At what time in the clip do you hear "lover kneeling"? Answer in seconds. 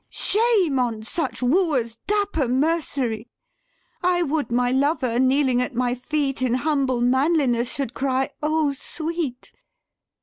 4.71-5.61